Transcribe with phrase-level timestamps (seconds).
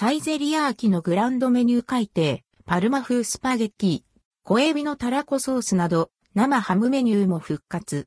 [0.00, 4.02] サイゼリアーキのグランドメニュー改定、パルマ風スパゲッティ、
[4.44, 8.06] 小エビのタラコソースなど、生ハムメニューも復活。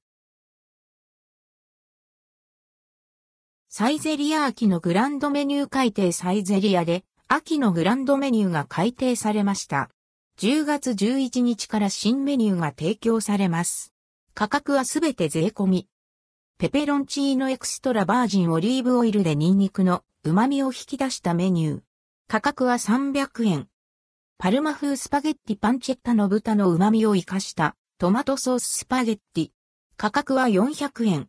[3.67, 9.89] サイゼリア秋のグランドメニュー改定サイゼリアで秋のグランドメニューが改定されました。
[10.39, 13.91] 10月11日から新メニューが提供されます。
[14.33, 15.87] 価格はすべて税込み。
[16.57, 21.81] ペペロンチーノエクストラバージンオリーブオイルでニンニクの旨味を引き出したメニュー。
[22.27, 23.67] 価格は300円。
[24.37, 29.49] パルマ風スパゲッティパンチェッタの豚の旨味を活かしたトマトソーススパゲッティ。
[29.97, 31.27] 価格は400円。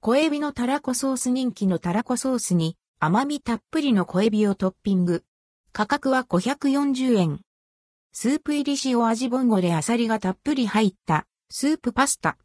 [0.00, 5.24] 小エビのタラコソース人気のタラコソースに甘みたっぷりの小エビをトッピング。
[5.72, 7.40] 価格は540円。
[8.12, 12.38] スープ入り塩味ボンゴレアサリがたっぷり入ったスープパスタ。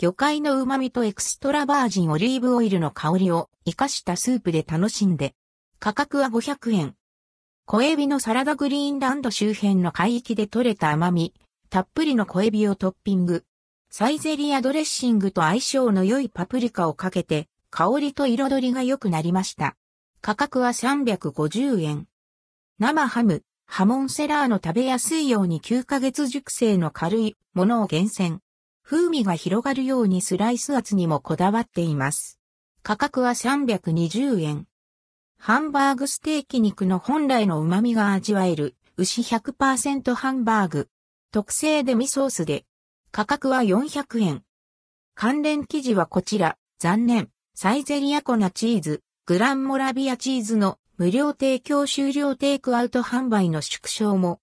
[0.00, 5.34] 魚介の旨味とエクストラバージンオリーブオイルの香りを活かしたスープで楽しんで。
[5.78, 6.94] 価格は500円。
[7.66, 11.34] 小エビのサラダグリーンランド周辺の海域で採れた甘み、
[11.68, 13.44] たっぷりの小エビをトッピング。
[13.90, 19.76] サイゼリアドレッシングと相性の良いパプリカをかけて、香りと彩りが良くなりました。
[20.22, 22.08] 価格は350円。
[22.78, 28.40] 生ハム、ハモンセラーの食べやすいように9ヶ月熟成の軽いものを厳選。
[28.90, 32.40] 風味が広がるようにスライス厚にもこだわっています。
[32.82, 34.66] 価格は320円。
[35.38, 40.88] ハンバーグステーキ肉の本来の旨味が味わえる牛100%ハンバーグ。
[41.30, 42.64] 特製デミソースで
[43.12, 44.42] 価格は400円。
[45.14, 54.38] 関連記事はこちら、残念、サイゼリアコナチーズ、グランモラビアチーズの無料提供終了テイクアウト販売の縮小も